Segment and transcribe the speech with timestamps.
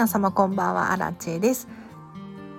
[0.00, 1.68] 皆様こんばんはアラチェです。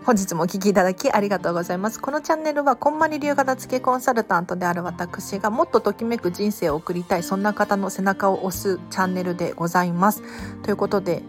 [0.06, 2.00] 本日もお聞きいただきありがとうございます。
[2.00, 10.22] このチャンネルはこんまり流片付けコンサルタントである私がもっとときめく人生を送りたいそんな方の背中を押すチャンネルでございます。
[10.62, 11.24] ということで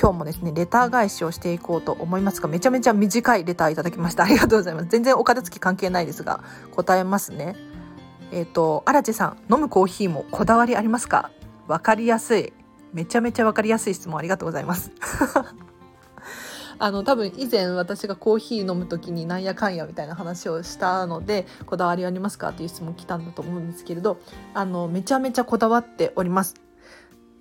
[0.00, 4.24] 今日もですねレター返しをしていこうと思いますがめちゃめちゃ短いレターいただきました。
[4.24, 4.86] ありがとうございます。
[4.88, 6.42] 全然お片付け関係ないですが
[6.74, 7.56] 答えますね。
[8.30, 11.30] えっ、ー、と荒地さん飲むコーヒーもこだわりありますか？
[11.68, 12.54] わかりやすい。
[12.92, 14.90] めちゃめちゃ分かりやすい質問ありがとうございます。
[16.78, 24.18] あの多分以前私がコーヒー飲む時になんやかんやみたいな話をしたのでこだわりありますかっていう質問来たんだと思うんですけれど
[24.52, 26.54] あのめちゃめちゃこだわっております。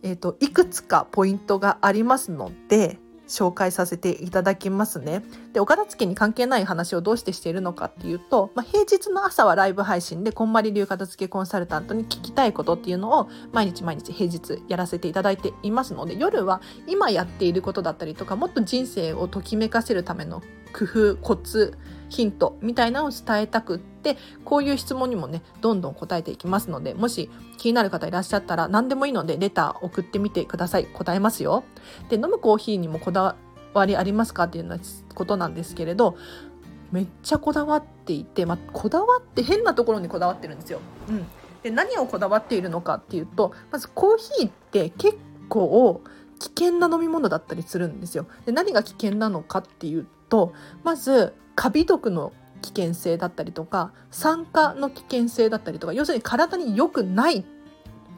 [0.04, 3.00] えーといくつかポイントがありますので
[3.32, 5.24] 紹介させていただきますね。
[5.54, 20.42] で、お片付けに関係ない話をどうしてしているのかっていうと、まあ、平日の朝はライブ配信で、こんまり流片付けコンサルタントに聞きたいことっていうのを毎日毎日平日やらせていただいていますので、夜は今やっていることだったりとか、もっと人生をときめかせるための
[20.74, 21.78] 工夫、コツ、
[22.12, 31.64] ヒントみたいなのを伝えたくってこういう質問にもねどんどん答えていきますのでもし気になる方いらっしゃったら何でもいいのでレター送ってみてください答えますよ。
[32.10, 33.36] で飲むコーヒーにもこだ
[33.74, 34.84] わりありますかっていうような
[35.16, 36.18] ことなんですけれど
[36.92, 40.82] めっちゃこだわっていて、まあ、こだわって変なところにこだわってるんですよ。
[41.08, 41.26] うん、
[41.64, 45.18] で何をこだわっているのかっていうとまずコーヒーって結
[45.48, 46.02] 構
[46.40, 48.26] 危険な飲み物だったりするんですよ。
[48.46, 57.44] で何が危険なのかっていうとまずカビ毒の危険性だったりとか酸化の危険性だったりとか要するに体に良くない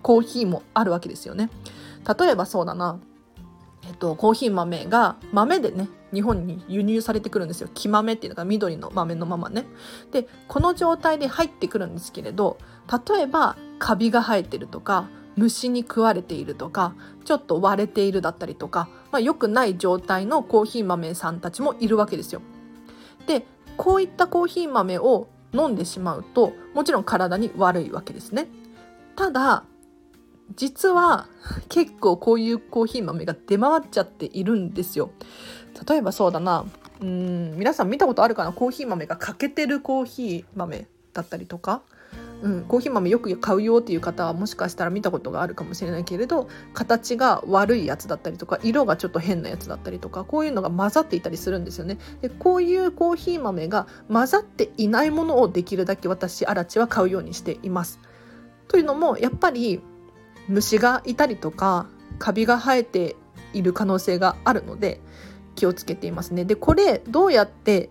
[0.01, 1.49] コーヒーもあるわけですよね。
[2.19, 2.99] 例えばそうだな、
[3.87, 9.65] えっと、コーヒー豆が豆でね日本に輸入されてくるんですよ木豆っていうのが緑の豆のままね
[10.11, 12.57] でこの状態で入ってくるんですけれど
[13.07, 16.93] 例えばカビが生えてるとか虫に食われているとか
[17.25, 22.41] ちょっと割れているだったりとか、まあ、良くない状態のコーヒー豆さんたちもいるわけですよ。
[23.27, 23.45] で
[23.77, 28.47] こういったコーヒー豆を飲んでしまうともちろん体に悪いわけですね。
[29.15, 29.63] ただ
[30.55, 31.27] 実は
[31.69, 35.11] 結構こういうコーヒー豆が出回っちゃっているんですよ。
[35.87, 36.65] 例えばそうだな
[37.01, 38.51] うん皆さん見たことあるかな？
[38.51, 41.81] コーヒー豆が欠けてるコーヒー豆だったりとか
[42.43, 51.97] うん、コーヒー豆よく買うよっていう方はもしかしたら見たことがあるかもしれないけれど形が悪いやつだったりとか色がちょっと変なやつだったりとかこういうのが混ざっていたりするんですよね。
[52.21, 57.99] でこういうコーヒー豆が混ざっていないものをできるだけ私アラチは買うようにしています。
[58.67, 59.81] というのもやっぱり
[60.49, 61.87] 虫がいたりとか
[62.19, 63.15] カビが生えて
[63.53, 64.99] いる可能性があるので
[65.55, 66.43] 気をつけていますね。
[66.43, 67.89] でこれどうやって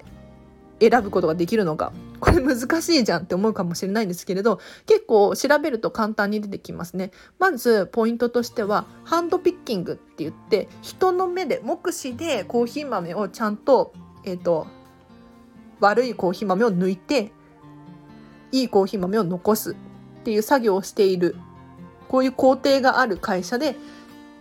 [0.79, 7.11] 選ぶことができるのかこれ難しいじゃんって思うかもしれないんですけれど結構調べると簡単に出てきますね。
[7.41, 13.93] まずポイントとしてはハンドピッキングって言って人の目で目視でコーヒー豆をちゃんと,、
[14.25, 14.69] えーと、
[15.81, 17.33] 悪いコーヒー豆を抜いて
[18.53, 19.75] いいコーヒー豆を残すっ
[20.23, 21.35] ていう作業をしている。
[22.09, 23.75] こういう工程がある会社で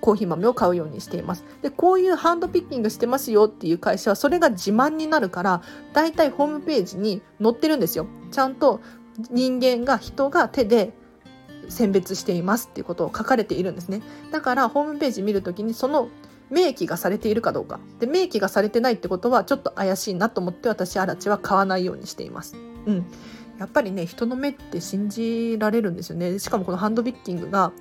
[0.02, 1.46] コーヒー豆を買うようにしています。
[1.62, 5.62] で、こういうハンドピッキングしてますよっていう会社はそれが自慢になるから、
[5.94, 8.08] だいたいホームページに載ってるんですよ。
[8.32, 8.82] ちゃんと
[9.30, 10.94] 人間が人が手で
[11.70, 14.02] 選別していますっていうことを書かれているんですね。
[14.32, 16.10] だからホームページ見るときにその
[16.50, 17.80] 明記がされているかどうか。
[18.00, 22.56] で、明記がされてないってことはちょっと怪しいなと思って私、アラチは買わないようにしています。
[22.86, 23.06] うん。
[23.58, 26.40] やっぱりね、人の目って信じられるんですよね。
[26.40, 27.72] しかもこのハンドピッキングが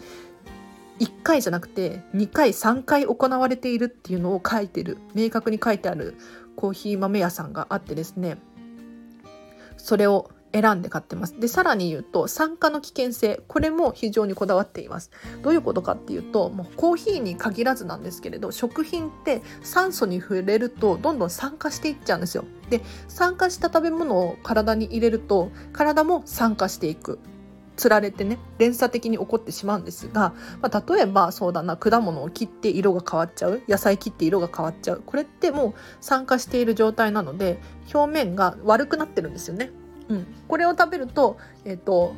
[1.01, 6.17] 1回じゃなくて2回3回行われているっていうのを書いてる明確に書いてある
[6.57, 8.39] コーヒー豆屋さんがあってですね。
[9.79, 11.39] それを選んで買ってます。
[11.39, 15.11] でさらに言うと酸化の危険性これも非常にこだわっています。
[15.43, 22.45] どういうことかっていうともうコーヒーに限らずなんですけれど食品って酸素に触れるとどんどん酸化していっちゃうんですよ。
[22.69, 27.21] で酸化した食べ物を体に入れると体も酸化していく。
[27.81, 37.59] つられてね連鎖的に起こってしまうんですが、まあ、例えばそうだな果物を切って色が変わっちゃう野菜切って色が変わっちゃうこれってもう酸化している状態なので
[37.93, 39.71] 表面が悪くなってるんですよね。
[40.11, 42.15] うん、これを食べると,、えーと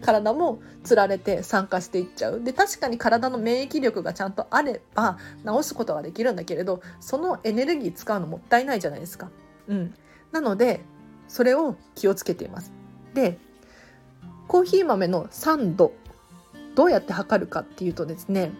[0.00, 9.30] 体もつられて酸化していっちゃうで確かに体の免疫力がちゃんとあれば治すことができるんだけれどそのエネルギー使うのもったいないじゃないですか。
[9.68, 9.94] うん、
[10.32, 10.80] なので
[11.28, 12.72] それを気をつけています。
[13.12, 13.38] で
[14.50, 15.92] コーヒー豆の酸度
[16.74, 18.50] どうやって測るかっていうとですね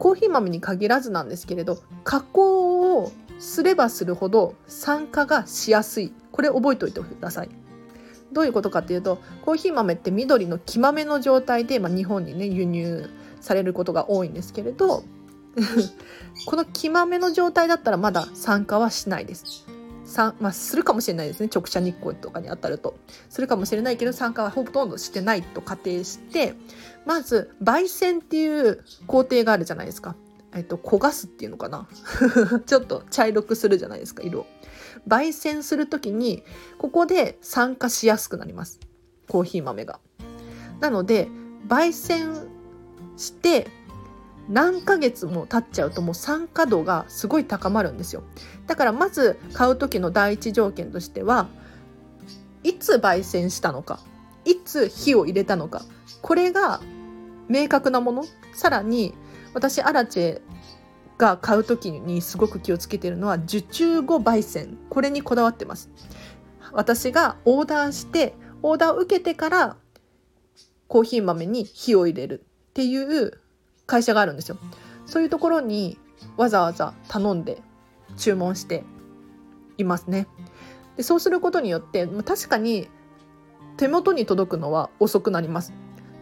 [0.00, 6.12] コーヒー豆に限らずなんですけれど加工をすればするほど酸化がしやすい。
[6.32, 7.48] これ覚えておいてください。
[8.32, 13.08] どういうことかっていうとコーヒー豆って緑の木豆の状態で、まあ、日本にね輸入
[13.40, 15.04] されることが多いんですけれど
[16.46, 19.64] この黄豆の状態だったらまだ酸化はしないです。
[20.40, 21.48] まあ、するかもしれないですね。
[21.52, 22.96] 直射日光とかに当たると。
[23.30, 26.54] するかもしれないけど酸化はほとんどしてないと仮定して。
[27.06, 30.16] まず焙煎っていう工程があるじゃないですか。
[30.54, 31.88] えっと、焦がすっていうのかな。
[32.66, 34.46] ちょっと茶色くするじゃないですか色
[35.08, 36.44] 焙煎する時に
[36.78, 38.80] ここで酸化しやすくなります。
[39.28, 40.00] コーヒー豆が。
[40.80, 41.28] なので
[41.68, 42.34] 焙煎
[43.16, 43.68] して
[44.48, 48.22] 何ヶ月も経っちゃうともう酸化度がすごい高まるんですよ。
[48.66, 51.48] だからまず買う時の第一条件としては
[52.62, 54.00] いつ焙煎したのか
[54.44, 55.82] いつ火を入れたのか
[56.22, 56.80] これが
[57.48, 58.24] 明確なもの。
[58.54, 59.14] さらに
[59.52, 60.40] 私アラチェ
[61.18, 64.78] が買う時にすごく気をつけてるのは受注後焙煎。
[64.90, 65.90] これにこだわってます。
[66.72, 69.76] 私がオーダーしてオーダーを受けてから
[70.88, 73.40] コーヒー豆に火を入れるっていう
[73.86, 74.56] 会社があるんですよ。
[75.06, 75.98] そういうところに
[76.36, 77.60] わざわざ頼んで
[78.16, 78.84] 注文して
[79.78, 80.26] いますね。
[80.96, 82.88] でそうすることによって確かに
[83.76, 85.72] 手元に届くのは遅くなります。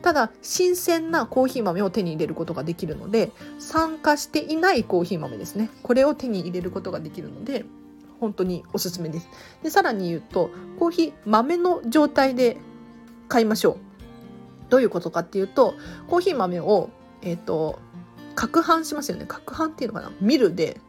[0.00, 3.30] ただ新鮮なコーヒー豆を手に入れることができるので
[3.60, 5.70] 酸化していないコーヒー豆ですね。
[5.82, 7.64] これを手に入れることができるので
[8.18, 9.28] 本当におすすめです。
[9.62, 12.56] でさらに言うとコーヒー豆の状態で
[13.28, 13.76] 買いましょう。
[14.70, 15.74] どういうことかっていうと
[16.08, 16.90] コーヒー豆を
[17.22, 17.78] えっ、ー、と
[18.36, 19.24] 攪拌しますよね。
[19.24, 20.12] 攪拌っていうのかな。
[20.20, 20.80] ミルで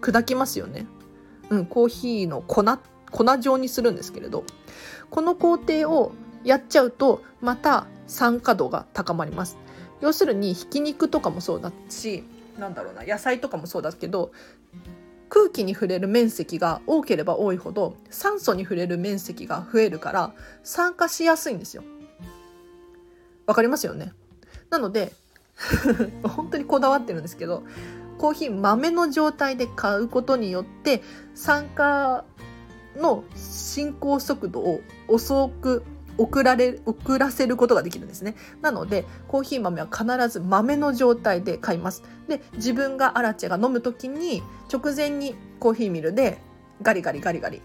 [0.00, 0.86] 砕きますよね。
[1.50, 2.64] うんコーヒーの粉
[3.10, 4.44] 粉状にするんですけれど。
[5.10, 6.12] この工程を
[6.42, 9.58] やっちゃうとまた酸化度が高まります。
[10.00, 12.24] 要するにひき肉とかもそうだし
[12.58, 14.32] なんだろうな野菜とかもそうだけど
[15.28, 21.84] 空気に触れる面積が多ければ多いほど酸素に触れる面積が増えるから酸化しやすいんですよ。
[23.46, 24.12] わかりますよね？
[24.70, 25.12] なので
[26.24, 27.62] 本当にこだわってるんですけど
[28.18, 31.02] コーヒー豆の状態で買うことによって
[31.34, 32.24] 酸化
[32.96, 35.82] の進行速度を遅く
[36.18, 38.36] 送られ遅らせることができるんですね。
[38.60, 42.02] なのでコーヒー豆は必ず豆の状態で買います。
[42.28, 44.42] で自分がアラチェが飲む時に
[44.72, 46.38] 直前にコーヒーミルで
[46.82, 47.62] ガリガリガリガリ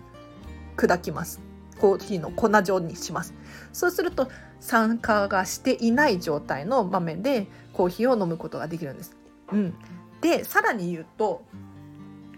[0.78, 1.42] 砕きます。
[1.80, 3.34] コーヒーの粉状にします。
[3.78, 4.28] そうすると
[4.60, 9.16] 酸化がしていない状態の豆でコーヒーを飲むことができるんです。
[9.52, 9.76] うん、
[10.20, 11.44] でさらに言うと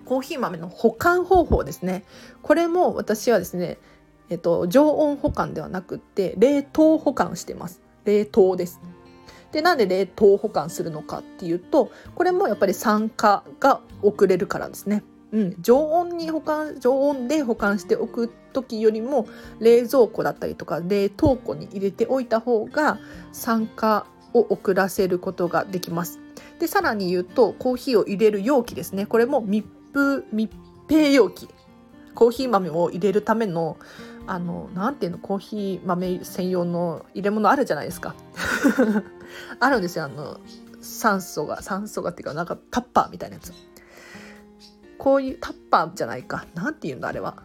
[0.04, 2.04] コーヒー豆の保管方法ですね。
[2.42, 3.78] これも私はですね、
[4.30, 7.82] えっと、常温保管ではなくって冷凍保管してます。
[8.04, 8.82] 冷凍です。
[9.54, 15.04] でなんで冷凍保管するのかっていうとこれもやっぱり酸化が遅れるからですね。
[15.32, 19.28] うん、常温に保管常温で保管しておく時よりも
[19.60, 23.00] 冷蔵庫だったりとか冷凍庫に入れておいた方が
[23.32, 26.20] 酸化を遅らせることができます。
[26.60, 29.06] でさらに言うとコーヒーを入れる容器ですね。
[29.06, 30.52] これも密封密
[30.90, 31.48] 閉容器。
[32.16, 33.78] コーヒー豆を入れるための
[34.28, 38.16] あのなんていうのコーヒー豆専用の入れ物あるじゃないですか。
[39.60, 40.06] あるんですよ。
[40.06, 40.40] あの
[40.82, 43.54] 酸素が酸素がっていうかなんかタッパーみたいなやつ。
[45.00, 46.46] こういうタッパーじゃないか。
[46.54, 47.42] 何て言うんだあれは。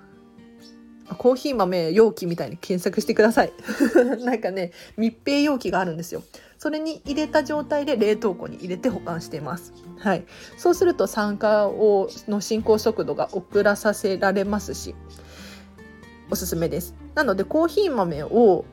[1.18, 3.52] コーヒー豆容器みたいに検索してください。
[4.24, 6.22] なんかね密閉容器があるんですよ。
[6.58, 9.72] それに入れた状態で冷凍庫に入れて保管しています。
[9.98, 10.24] はい。
[10.56, 14.94] そうすると酸化をの進行速度が遅らさせられますし
[16.30, 16.94] おすすめです。
[17.14, 18.64] なのでコーヒー豆を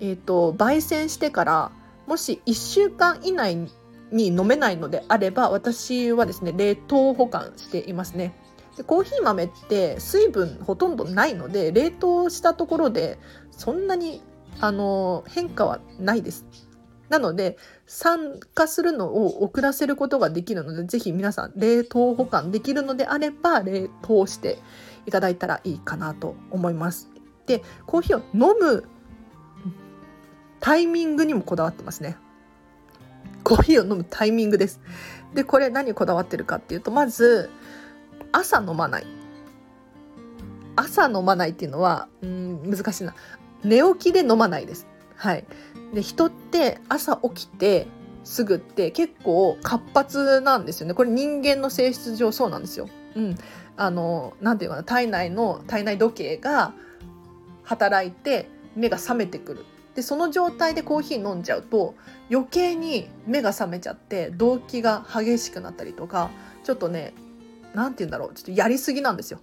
[0.00, 1.72] えーと焙煎してから
[2.06, 3.68] もし1週間以内
[4.10, 8.34] に飲めないのであれば私はですね冷凍保管していますね。
[8.76, 13.18] でコーヒー豆って水分ほとんどないので冷凍したところで
[13.50, 14.20] そんなに
[14.60, 16.44] あの変化はないです。
[17.08, 24.58] なので酸化するのを遅らせることができるので是非皆さん冷凍保管できるのであれば冷凍して
[25.06, 27.10] いただいたらいいかなと思います。
[27.46, 28.84] でコーヒーを飲む
[30.60, 32.16] タイミングにもこだわってますね。
[33.44, 34.80] コーヒーを飲むタイミングです。
[35.34, 37.50] で、これ何こだわってるかっていうと、まず、
[38.32, 39.06] 朝飲まない。
[40.76, 43.14] 朝飲まないっていうのは、うん、難しいな。
[43.62, 44.86] 寝起きで飲まないです。
[45.16, 45.44] はい。
[45.92, 47.86] で、人って朝起きて
[48.24, 50.94] すぐって結構活発なんですよね。
[50.94, 52.88] これ人間の性質上そうなんですよ。
[53.14, 53.36] うん。
[53.76, 56.72] あの、なんていうかな、体内の、体内時計が
[57.62, 61.94] 働いて目が覚めてくるでその状態でコーヒー飲んじゃうと
[62.30, 66.30] 余計に目が覚めちゃって動悸が激しくなったりとか
[66.64, 67.14] ちょっとね
[67.74, 69.40] 何て言うんだろうちょっとやりすぎなんですよ。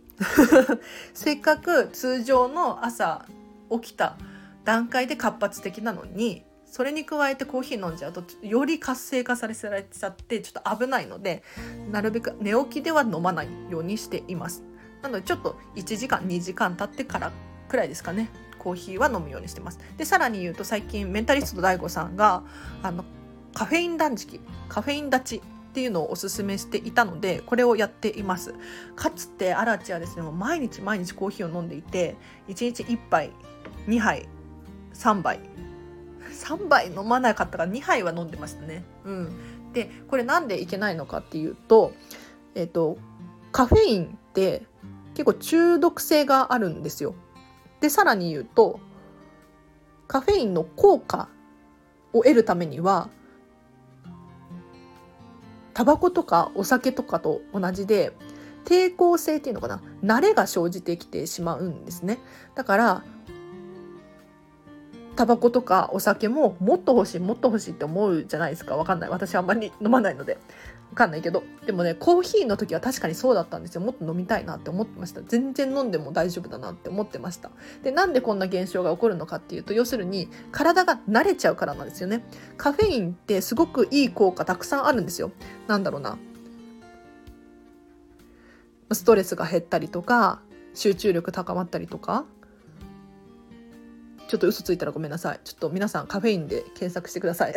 [1.14, 3.26] せっかく通常の朝
[3.70, 4.18] 起きた
[4.64, 11.44] 段階で活発的なのにそれに加えてコーヒー飲んじゃうとより活性化されちゃってちょっと危ないので
[11.92, 14.64] なるべく寝起きでは飲まないようにしています。
[15.02, 17.32] なのでちょっと1時間2時間経ってから
[17.68, 18.30] くらいですかね。
[18.62, 22.44] コーヒーは飲むようにしてますでさらに言うと最近メンタリスト DAIGO さんが
[22.84, 23.04] あの
[23.56, 24.40] カフェイン断食
[24.70, 25.42] カフェイン立ち
[25.72, 28.54] っていうのをおすすめしていたのでこれをやっています
[28.96, 32.18] かつてアラチはですねもう毎日毎日コーヒーを飲んでいて
[32.50, 33.32] 1日1杯
[33.88, 34.28] 2杯
[34.94, 35.40] 3杯
[36.32, 38.84] 3杯飲まなかったから2杯は飲んでましたね。
[39.06, 41.94] うん、でこれなんでいけないのかっていうと,、
[42.56, 42.98] えーと、
[43.52, 44.66] カフェインって
[45.14, 47.16] 結構中毒性があるんですよ。
[47.82, 48.80] でさらに言うと
[50.08, 51.28] カフェインの効果
[52.14, 53.10] を得るためには
[55.74, 58.14] タバコとかお酒とかと同じで
[58.66, 62.20] 抵抗性っていうのかな慣れが生じてきてしまうんですね。
[62.56, 63.04] だから
[65.16, 68.76] タバコとかお酒ももっと欲しいもっと欲しいって思うじゃないですか。
[68.76, 69.10] わかんない。
[69.10, 70.38] 私あんまり飲まないので。
[70.92, 71.44] わかんないけど。
[71.66, 73.82] でもねコーヒーの時は確かにそうだったんですよ。
[73.82, 75.22] もっと飲みたいなって思ってました。
[75.22, 77.50] 全然飲んでも大丈夫だなって思ってました。
[77.82, 82.26] でなんでこんな現象が起こるのかっていうと要するに体が慣れちゃうからなんですよね。
[82.58, 85.32] カフェインってすごくいい効果たくさんあるんですよ。
[85.68, 86.18] なんだろうな。
[88.92, 90.42] ストレスが減ったりとか
[90.74, 92.26] 集中力高まったりとか。
[94.28, 95.42] ちょっと嘘ついたらごめんなさい。
[95.44, 97.54] ちょっと皆さんカフェインで検索してください。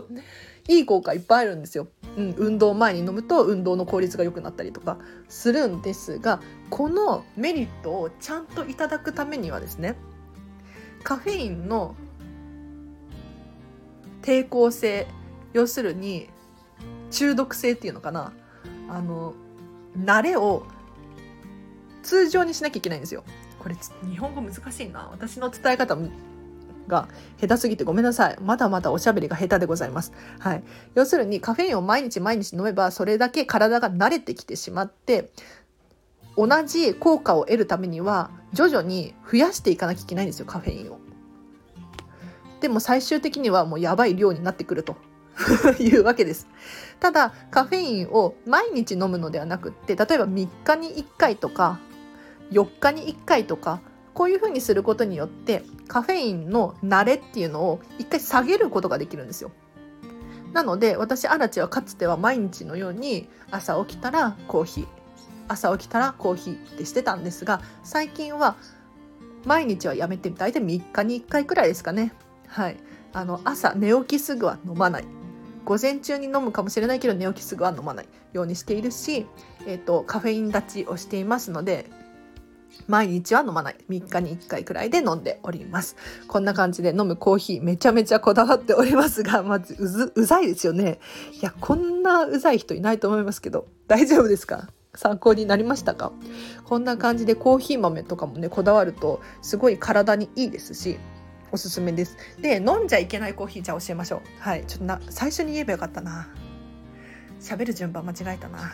[0.68, 1.88] いい効果いっぱいあるんですよ。
[2.16, 9.96] うん、運動前に飲むと運動の効率が良くなったりとかするんですが、このメリットをちゃんといただくためにはですね、
[11.02, 11.94] カフェインの
[14.22, 15.06] 抵抗性、
[15.52, 16.28] 要するに
[17.10, 18.32] 中毒性っていうのかな、
[18.88, 19.34] あの、
[19.96, 20.66] 慣れを
[22.02, 23.24] 通常にしなきゃいけないんですよ。
[23.58, 23.76] これ
[24.08, 25.96] 日本語難しいな私の伝え方
[26.86, 27.08] が
[27.40, 28.36] 下手すぎてごめんなさい。
[28.40, 30.12] まだまだおしゃべりが下手でございます。
[30.38, 30.64] はい。
[30.94, 35.30] 要するにカフェインを毎日毎日飲めばそれだけ体が慣れてきてしまって
[36.36, 40.98] 同じ効果を得るためには徐々に増やしていかなきゃいけないんですよカフェインを。
[42.60, 44.96] でも最終的にはもうやばい量になってくると。
[45.78, 46.48] いうわけです。
[46.98, 51.78] ただ、カフェインを毎日飲むのではなくって、例えば3日に1回とか、
[52.50, 53.80] 4日に1回とか
[54.16, 59.50] こういうふうにすることによってカフェインの慣れっていうのを一回下げることができるんですよ。
[60.54, 64.86] なので私アラチはかつては毎日のように朝起きたらコーヒー
[65.48, 68.56] 朝起きたらコーヒーってしてたんですが最近は
[69.44, 72.14] 毎日はやめて大体3日に1回くらいですかね。
[72.48, 72.78] はい、
[73.12, 75.04] あの朝寝起きすぐは飲まない
[75.66, 79.26] 午前中に飲むかもしれないけど寝起きすぐは飲まないようにしているし、
[79.66, 81.90] えーとカフェイン立ちをしていますので
[82.86, 83.76] 毎日は飲まない。
[83.88, 85.96] 3日に1回くらいで飲んでおります。
[86.28, 90.98] こんな感じで飲むコーヒーめちゃめちゃこだわっておりますが、まずうず、うざいですよね。
[91.40, 94.68] いや、こんなうざい人いないと思いますけど、大丈夫ですか？
[94.94, 96.12] 参考になりましたか？
[96.64, 100.98] こんな感じでコーヒー豆とかもね、こだわるとすごい体にいいですし、
[101.52, 102.16] おすすめです。
[102.40, 104.20] で、飲んじゃいけないコーヒーじゃあ教えましょう。
[104.40, 104.64] はい。
[104.66, 106.28] ちょっとな、最初に言えばよかったな。
[107.40, 108.72] 喋る順番間違えたな。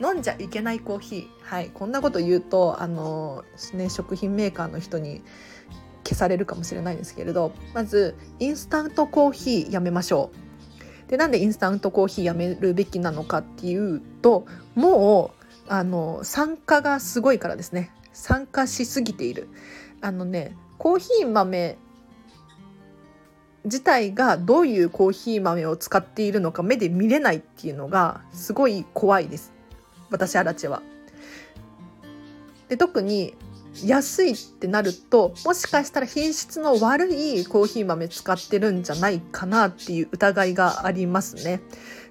[0.00, 1.26] 飲んじゃいけないコーヒー。
[1.42, 1.70] はい。
[1.72, 5.22] こんなこと言うとあの、ね、食品メーカーの人に
[6.04, 10.30] 消されるかもしれないんですけれどまずインスタントコーヒーやめましょ
[11.06, 11.10] う。
[11.10, 15.32] でなんでインスタントコーヒーやめるべきなのかっていうとも
[15.68, 17.90] うあの酸化がすごいからですね。
[18.12, 19.48] 酸化しすぎている。
[20.00, 21.76] あのねコーヒー豆
[23.64, 29.57] 自体がどういうコーヒー豆を使っているのか目で見れないっていうのがすごい怖いです。
[30.10, 30.82] 私アラチは。
[32.68, 33.34] で特に
[33.84, 41.60] 安いってなるともしかしたら品質の悪いコーヒー豆使ってるんじゃないかなっていう疑いがありますね。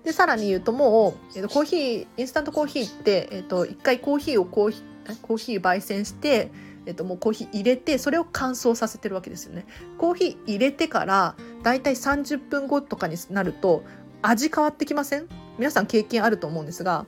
[0.03, 6.51] でさらに言うともう、えー、とコーヒーインスタントコーヒーって、えー、と一回コーヒーをコーヒーコーヒー焙煎して
[6.85, 9.65] えっと、もうコーヒー入れてそれを乾燥させてるわけですよね。
[9.97, 13.83] コーヒー入れてからだいたい30分後とかになると
[14.21, 15.27] 味変わってきません？
[15.57, 17.05] 皆さん経験あると思うんですが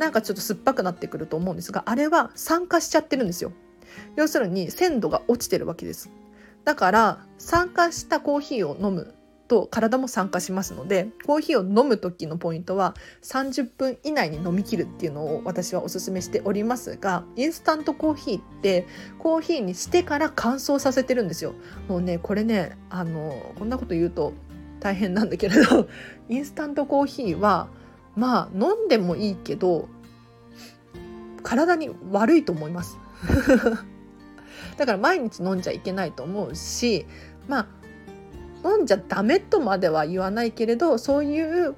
[0.00, 3.52] なんかちょっと酸っぱくなってくると思うんですがあれは酸化しちゃってるんですよ。
[4.16, 6.10] 要するに鮮度が落ちてるわけです。
[6.64, 9.14] だから酸化したコーヒーを飲む
[9.46, 18.86] と体も酸化しますのでコーヒーを飲む時のポイントは30分以内に飲み切るっていうのを私はおすすめしておりますがインスタントコーヒーって
[19.18, 21.52] コーヒーにしてから乾燥させてるんですよ。
[21.88, 24.32] もうねこれねあのこんなこと言うと
[24.78, 25.88] 大変なんだけれど
[26.30, 27.68] インスタントコーヒーは
[28.20, 29.88] まあ飲んでもいいけど
[31.42, 32.98] 体に悪いと思います
[34.76, 37.06] だから毎日飲んじゃいけないと思うし
[37.48, 37.60] ま
[38.62, 41.74] あ飲んじゃダメとまでは言わないけれどそういう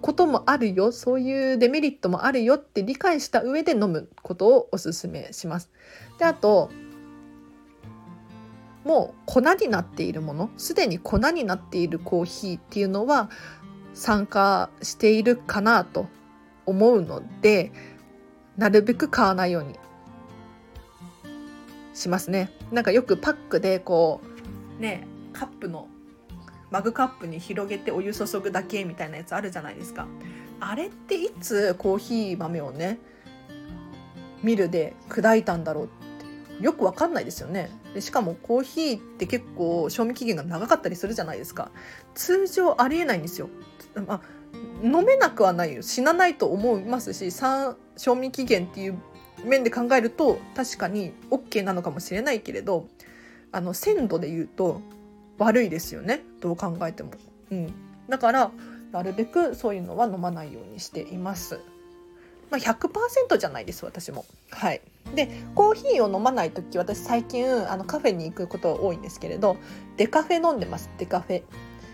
[0.00, 5.70] こともあるよそういうデメリットもあるよって理解した上で飲むことをおすすめします。
[6.18, 6.70] であと
[8.84, 13.28] もう粉になっているものすでに粉になっているコーヒーっていうのは
[13.94, 16.06] 参加しているかなと
[16.66, 17.72] 思うので
[18.56, 19.78] なるべく買わないように
[21.94, 22.50] しますね。
[22.70, 24.20] なんかよくパックでこ
[24.78, 25.88] うねカップの
[26.70, 30.06] マグカップに広げてお湯注ぐだけみたいなやつあるじゃないですか。
[30.60, 32.98] あれっていつコーヒー豆をね
[34.42, 36.07] ミルで砕いたんだろうって
[36.60, 37.70] よくわかんないですよね。
[37.94, 41.70] でしかもコーヒーって結構賞味期限が長かったりするじゃないですか。
[42.14, 43.48] 通常ありえないんですよ、
[44.06, 44.20] まあ、
[44.82, 45.82] 飲めなくはないよ。
[45.82, 47.30] 死なないと思いますし
[47.96, 48.98] 賞味期限っていう
[49.44, 52.88] 面で考えると確かに OK なのかもしれないけれど
[53.52, 54.80] あの鮮度で言うと
[55.38, 56.22] 悪いですよね。
[56.40, 57.12] どう考えても。
[57.50, 57.72] うん、
[58.08, 58.50] だから
[58.90, 61.60] なるべくそういうのは飲まないようにしています。
[62.50, 64.24] まあ、100%じゃないです私も。
[64.50, 64.80] はい、
[65.14, 69.56] でコーヒーを飲まない時私最近あのカフェに行くこと多いんですけれど
[69.96, 71.42] デカフェ飲んでますデカフェ。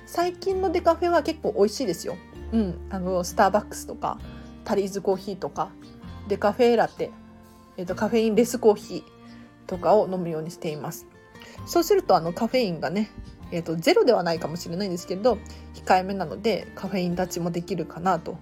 [0.07, 2.17] 最近のデカフェは結構美味しいですよ。
[2.53, 4.19] うん、あのスターバックスとか
[4.65, 5.71] タリーズコーヒーとか
[6.29, 7.11] デカフェラテ、
[7.77, 9.03] えーと、カフェインレスコーヒー
[9.67, 11.07] とかを飲むようにしています。
[11.67, 13.11] そうするとあのカフェインがね
[13.51, 15.39] えーと、ゼロではないかもしれないんですけれど
[15.75, 18.37] 控えめなのでカフェイン立ちもできるかなと。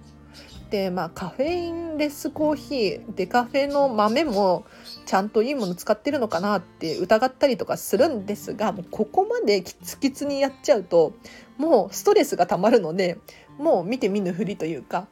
[0.73, 4.65] でまあカフェインレスコーヒーデカフェの豆も
[5.05, 11.13] ちゃんといいもの使ってるのかなって疑ったりとかするんですがもうここまでキツキツにやっちゃうと
[11.59, 13.19] もうストレスがたまるので
[13.59, 15.05] もう見て見ぬふりというか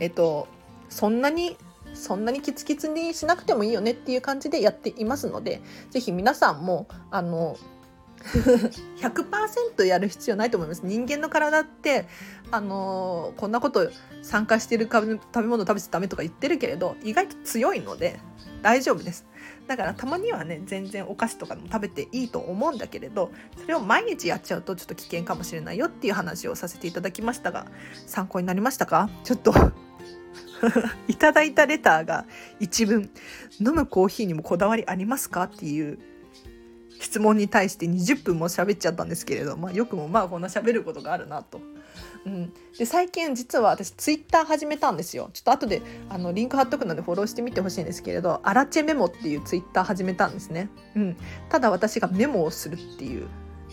[0.00, 0.46] えっ、と
[0.90, 1.56] そんなに
[1.94, 7.56] そんなにキツキツにしなくてもいいよねっていう感じでやっていますので是非皆さんもあの
[9.00, 10.82] 100%やる必要ないと思います。
[10.84, 12.06] 人間の体って
[12.50, 13.90] あのこんなこと
[14.22, 18.18] 参加してる食べ物食べちゃダメとか言ってるけれど意外と強いので
[18.62, 19.26] 大丈夫です。
[19.66, 27.66] だからたまにはね全然お菓子とかも食べていいと思うんだけれどそれを毎日やっちゃうとちょっと危険かもしれないよっていう話をさせていただきましたが
[28.06, 29.10] 参考になりましたか？
[29.24, 29.52] ちょっと。
[31.06, 32.26] いただいたレターが
[32.58, 33.10] 一文。
[33.60, 35.44] 飲むコーヒーにもこだわりありますか？
[35.44, 35.98] っていう
[37.00, 41.60] 質問に対して20分も喋っちゃったんですけれど、まあ、よくもまあこんな喋ることがあるなと。
[42.26, 45.30] うん、で最近実は私ツイッター始めたんですよ。
[45.32, 51.16] ちょっと後であのリンク貼っとくのでフォローしてみてほしいんですけれどアラチェメモっていうツイッター始めたんですね、うん、
[51.48, 53.28] ただ私がメモをするっていう。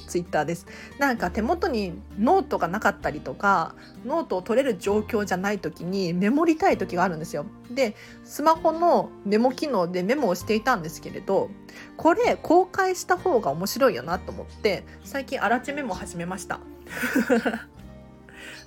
[0.07, 0.67] ツイッターです。
[0.99, 7.45] なんか手元にノートがなかったりとかノートを取れる状況じゃない時にメモりたい時があるんですよ。
[7.71, 11.49] でスマホのメモ機能でメモをしていたんですけれど
[11.97, 16.59] これ公開した方が面白いよなと思って最近あらちメモ始めました。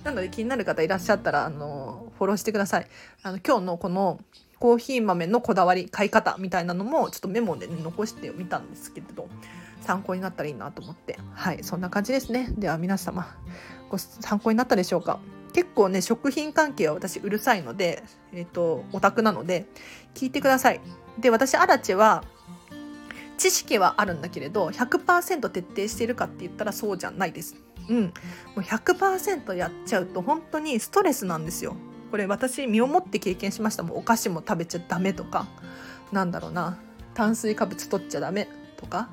[0.03, 2.87] なので気になる方いらっしゃったらあのフォローしてください。
[3.23, 4.19] あの今日のこの
[4.59, 9.29] コーヒー豆のこだわり買い方みたいなのもちょっとメモで、ね、残してみたんですけれど
[9.81, 11.17] 参考になったらいいなと思って。
[11.33, 12.49] はいそんな感じですね。
[12.57, 13.35] では皆様
[13.89, 15.19] ご参考になったでしょうか？
[15.53, 19.65] 結構ね食品関係は私うるさいのでえっ、ー、とオタクなので
[20.13, 20.81] 聞いてください。
[21.17, 22.23] で私アラチェは
[23.37, 27.55] 知識はあるんだけれど100%徹底しているかって言ったらそうじゃないです。
[27.89, 28.11] うん、も
[28.57, 31.75] う100%やっちゃうと本当にストレスなんですよ。
[32.11, 33.83] これ私身をもって経験しました。
[33.83, 35.47] もうお菓子も食べちゃダメとか。
[36.11, 36.77] なんだろうな。
[37.13, 38.47] 炭水化物取っちゃダメ。
[38.77, 39.09] とか。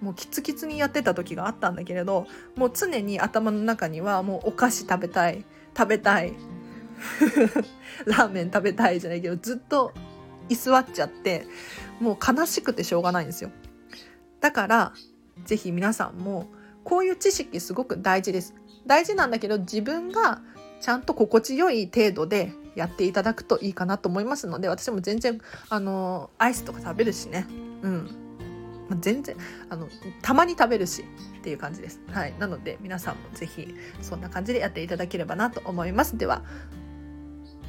[0.00, 2.26] もうキツキツにやってた時があったんだけれど
[2.56, 5.44] もう常に頭の中にはもうお菓子食べたい。
[5.76, 6.32] 食べたい。
[8.06, 9.92] ラーメン食べたいじゃないけどずっと
[10.48, 11.46] 居座っちゃって
[12.00, 13.50] もう悲しくてしょうがないんですよ。
[14.40, 14.92] だから
[15.44, 16.48] 是非皆さんも
[16.84, 18.54] こういう知識すごく大事です
[18.86, 20.40] 大事なんだけど自分が
[20.80, 27.46] ちゃんと心地よい程度でやっていただくといいかなと思いますので私も全然あのアイスとか食べるしね
[27.82, 28.08] うん、
[29.00, 29.36] 全然
[29.70, 29.88] あの
[30.22, 31.04] たまに食べるし
[31.38, 32.00] っていう感じです。
[32.12, 36.16] はい、なので皆さんも是非そんな感じでやっていただければなと思います。
[36.16, 36.42] では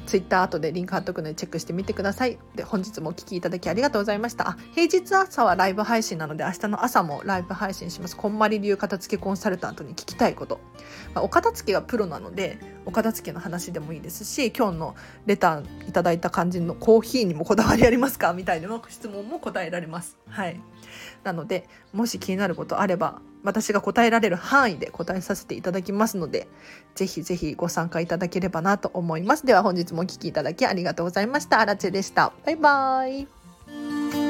[0.06, 2.38] Twitter 後でリンク貼っとくのでチェックしてみてください。
[2.54, 4.48] で、本日もお聴きいただきありがとうございました。
[4.50, 8.16] あ、平日朝はライブ配信なので、明日の朝もライブ配信します。
[8.16, 10.60] こんまり流片付けコンサルタントに聞きたいこと。
[11.14, 14.94] まあ、お片付けがプロなので、お片付けの話でもいいですし、今日の
[15.26, 18.32] レターいただいた感じのコーヒーにもこだわりありますか？
[18.34, 20.18] みたいな質問も答えられます。
[20.28, 20.60] はい。
[21.22, 26.48] なので、もし気になることあれば、私が答えられる範囲で答えさせていただきますので、
[26.94, 29.44] ぜひぜひご参加いただければなと思います。
[29.44, 31.60] では本日もお聴きいただきありがとうございました。
[31.60, 32.32] アラチェでした。
[32.44, 34.23] バイバーイ。